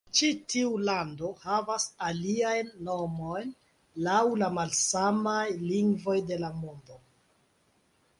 [0.17, 3.51] Ĉi tiu lando havas aliajn nomojn
[4.07, 6.99] laŭ la malsamaj lingvoj de la mondo.